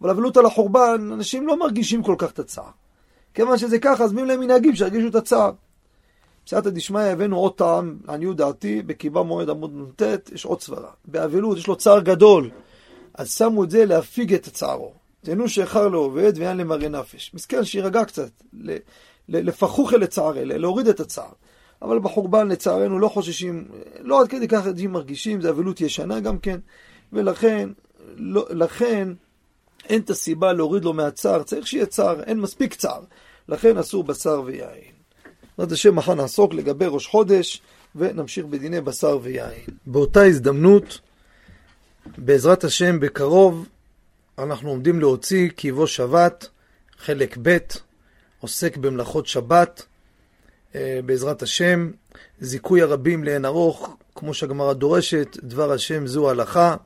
אבל 0.00 0.10
אבלות 0.10 0.36
על 0.36 0.46
החורבן, 0.46 1.10
אנשים 1.12 1.46
לא 1.46 1.58
מרגישים 1.58 2.02
כל 2.02 2.14
כך 2.18 2.30
את 2.30 2.38
הצער. 2.38 2.70
כיוון 3.34 3.58
שזה 3.58 3.78
ככה, 3.78 4.04
אז 4.04 4.12
מי 4.12 4.24
להם 4.24 4.40
מנהגים 4.40 4.76
שירגישו 4.76 5.08
את 5.08 5.14
הצער. 5.14 5.52
בסייעתא 6.46 6.70
דשמיא 6.70 7.00
הבאנו 7.00 7.38
עוד 7.38 7.52
טעם, 7.54 7.98
לעניות 8.08 8.36
דעתי, 8.36 8.82
בקיבה 8.82 9.22
מועד 9.22 9.50
עמוד 9.50 9.72
נ"ט, 9.74 10.02
יש 10.32 10.44
עוד 10.44 10.60
סברה. 10.60 10.90
באבלות 11.04 11.58
יש 11.58 11.66
לו 11.66 11.76
צער 11.76 12.00
גדול, 12.00 12.50
אז 13.14 13.34
שמו 13.34 13.64
את 13.64 13.70
זה 13.70 13.84
להפיג 13.84 14.34
את 14.34 14.46
הצערו. 14.46 14.92
תהנו 15.22 15.48
שאיחר 15.48 15.88
לעובד 15.88 16.32
ואין 16.36 16.56
למראה 16.56 16.88
נפש. 16.88 17.34
מסכן 17.34 17.64
שירגע 17.64 18.04
קצת, 18.04 18.30
לפחוך 19.28 19.94
אל 19.94 20.02
הצער 20.02 20.38
אלה, 20.38 20.58
להוריד 20.58 20.88
את 20.88 21.00
הצער. 21.00 21.30
אבל 21.82 21.98
בחורבן 21.98 22.48
לצערנו 22.48 22.98
לא 22.98 23.08
חוששים, 23.08 23.68
לא 24.00 24.20
עד 24.20 24.28
כדי 24.28 24.48
כך 24.48 24.66
אנשים 24.66 24.92
מרגישים, 24.92 25.40
זה 25.40 25.50
אבלות 25.50 25.80
ישנה 25.80 26.20
גם 26.20 26.38
כן, 26.38 26.60
ולכן 27.12 27.68
לא, 28.16 28.46
לכן 28.50 29.08
אין 29.88 30.00
את 30.00 30.10
הסיבה 30.10 30.52
להוריד 30.52 30.84
לו 30.84 30.92
מהצער, 30.92 31.42
צריך 31.42 31.66
שיהיה 31.66 31.86
צער, 31.86 32.22
אין 32.22 32.40
מספיק 32.40 32.74
צער. 32.74 33.00
לכן 33.48 33.78
אסור 33.78 34.04
בשר 34.04 34.42
ויין. 34.44 34.92
בעזרת 35.58 35.72
השם 35.72 35.94
מחר 35.94 36.14
נעסוק 36.14 36.54
לגבי 36.54 36.84
ראש 36.88 37.06
חודש, 37.06 37.62
ונמשיך 37.96 38.46
בדיני 38.46 38.80
בשר 38.80 39.18
ויין. 39.22 39.64
באותה 39.86 40.22
הזדמנות, 40.22 41.00
בעזרת 42.18 42.64
השם 42.64 43.00
בקרוב, 43.00 43.68
אנחנו 44.38 44.70
עומדים 44.70 45.00
להוציא 45.00 45.50
כי 45.56 45.70
שבת, 45.86 46.48
חלק 46.98 47.38
ב', 47.42 47.58
עוסק 48.40 48.76
במלאכות 48.76 49.26
שבת. 49.26 49.86
אה, 50.76 51.00
בעזרת 51.06 51.42
השם, 51.42 51.90
זיכוי 52.40 52.82
הרבים 52.82 53.24
לאין 53.24 53.44
ארוך, 53.44 53.96
כמו 54.14 54.34
שהגמרא 54.34 54.72
דורשת, 54.72 55.36
דבר 55.42 55.72
השם 55.72 56.06
זו 56.06 56.30
הלכה. 56.30 56.76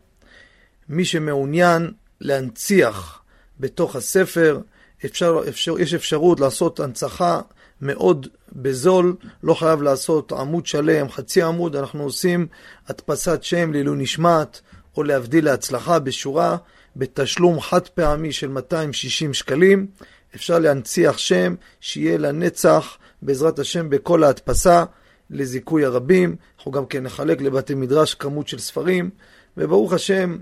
מי 0.88 1.04
שמעוניין 1.04 1.92
להנציח 2.20 3.22
בתוך 3.60 3.96
הספר, 3.96 4.60
אפשר, 5.04 5.42
אפשר, 5.48 5.78
יש 5.78 5.94
אפשרות 5.94 6.40
לעשות 6.40 6.80
הנצחה 6.80 7.40
מאוד 7.80 8.26
בזול, 8.52 9.16
לא 9.42 9.54
חייב 9.54 9.82
לעשות 9.82 10.32
עמוד 10.32 10.66
שלם, 10.66 11.10
חצי 11.10 11.42
עמוד, 11.42 11.76
אנחנו 11.76 12.02
עושים 12.02 12.46
הדפסת 12.88 13.42
שם 13.42 13.72
לעילוי 13.72 13.96
נשמת, 13.96 14.60
או 14.96 15.02
להבדיל 15.02 15.44
להצלחה 15.44 15.98
בשורה, 15.98 16.56
בתשלום 16.96 17.60
חד 17.60 17.88
פעמי 17.88 18.32
של 18.32 18.48
260 18.48 19.34
שקלים. 19.34 19.86
אפשר 20.34 20.58
להנציח 20.58 21.18
שם 21.18 21.54
שיהיה 21.80 22.18
לנצח, 22.18 22.96
בעזרת 23.22 23.58
השם, 23.58 23.90
בכל 23.90 24.24
ההדפסה, 24.24 24.84
לזיכוי 25.30 25.84
הרבים. 25.84 26.36
אנחנו 26.58 26.70
גם 26.70 26.86
כן 26.86 27.02
נחלק 27.02 27.40
לבתי 27.40 27.74
מדרש 27.74 28.14
כמות 28.14 28.48
של 28.48 28.58
ספרים, 28.58 29.10
וברוך 29.56 29.92
השם, 29.92 30.36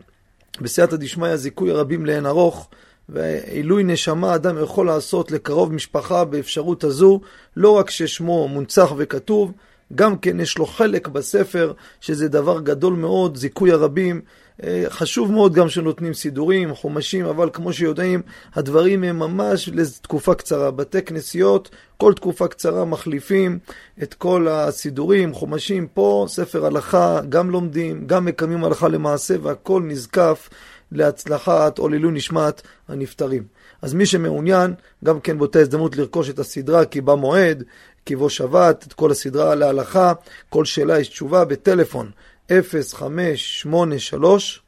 בסייעתא 0.61 0.97
דשמיא 0.97 1.37
זיכוי 1.37 1.71
הרבים 1.71 2.07
לאין 2.07 2.27
ארוך. 2.27 2.69
ועילוי 3.09 3.85
נשמה 3.85 4.35
אדם 4.35 4.63
יכול 4.63 4.87
לעשות 4.87 5.31
לקרוב 5.31 5.73
משפחה 5.73 6.25
באפשרות 6.25 6.85
הזו, 6.85 7.21
לא 7.57 7.71
רק 7.71 7.91
ששמו 7.91 8.49
מונצח 8.49 8.93
וכתוב, 8.97 9.53
גם 9.95 10.19
כן 10.19 10.41
יש 10.41 10.59
לו 10.59 10.67
חלק 10.67 11.09
בספר, 11.09 11.73
שזה 12.01 12.29
דבר 12.29 12.61
גדול 12.61 12.95
מאוד, 12.95 13.37
זיכוי 13.37 13.73
הרבים. 13.73 14.21
אה, 14.65 14.85
חשוב 14.89 15.33
מאוד 15.33 15.55
גם 15.55 15.69
שנותנים 15.69 16.15
סידורים, 16.15 16.75
חומשים, 16.75 17.25
אבל 17.25 17.51
כמו 17.53 17.73
שיודעים, 17.73 18.23
הדברים 18.55 19.05
הם 19.05 19.19
ממש 19.19 19.69
לתקופה 19.69 20.35
קצרה. 20.35 20.71
בתי 20.71 21.03
כנסיות, 21.03 21.71
כל 21.97 22.13
תקופה 22.15 22.49
קצרה 22.49 22.85
מחליפים 22.85 23.59
את 24.03 24.15
כל 24.15 24.49
הסידורים, 24.49 25.35
חומשים. 25.35 25.87
פה 25.95 26.27
ספר 26.29 26.67
הלכה, 26.67 27.21
גם 27.29 27.51
לומדים, 27.51 28.07
גם 28.07 28.25
מקיימים 28.25 28.65
הלכה 28.65 28.89
למעשה, 28.89 29.35
והכל 29.43 29.83
נזקף 29.83 30.49
להצלחת 30.93 31.79
או 31.79 31.89
לעילוי 31.89 32.13
נשמת 32.13 32.63
הנפטרים. 32.89 33.43
אז 33.83 33.95
מי 33.95 34.07
שמעוניין, 34.07 34.75
גם 35.05 35.21
כן 35.21 35.39
באותה 35.39 35.59
הזדמנות 35.59 35.97
לרכוש 35.97 36.31
את 36.31 36.39
הסדרה 36.39 36.85
כי 36.85 37.01
בא 37.01 37.15
מועד, 37.15 37.65
כי 38.07 38.17
בו 38.17 38.31
שבת, 38.31 38.85
את 38.87 38.93
כל 38.93 39.11
הסדרה 39.11 39.55
להלכה, 39.55 40.13
כל 40.49 40.65
שאלה 40.65 41.01
יש 41.01 41.09
תשובה 41.09 41.45
בטלפון 41.45 42.11
0583 42.51 44.61